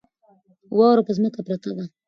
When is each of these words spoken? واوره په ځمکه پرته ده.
واوره 0.77 1.01
په 1.07 1.11
ځمکه 1.17 1.39
پرته 1.47 1.69
ده. 1.77 1.85